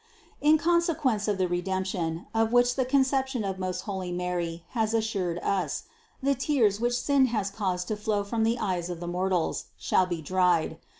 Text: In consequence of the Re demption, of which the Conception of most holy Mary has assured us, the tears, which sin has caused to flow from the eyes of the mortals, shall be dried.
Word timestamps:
In 0.41 0.57
consequence 0.57 1.27
of 1.27 1.37
the 1.37 1.47
Re 1.47 1.61
demption, 1.61 2.25
of 2.33 2.51
which 2.51 2.73
the 2.75 2.85
Conception 2.85 3.43
of 3.43 3.59
most 3.59 3.81
holy 3.81 4.11
Mary 4.11 4.63
has 4.69 4.95
assured 4.95 5.37
us, 5.43 5.83
the 6.23 6.33
tears, 6.33 6.79
which 6.79 6.97
sin 6.99 7.27
has 7.27 7.51
caused 7.51 7.87
to 7.89 7.95
flow 7.95 8.23
from 8.23 8.43
the 8.43 8.57
eyes 8.57 8.89
of 8.89 8.99
the 8.99 9.05
mortals, 9.07 9.65
shall 9.77 10.07
be 10.07 10.19
dried. 10.19 10.79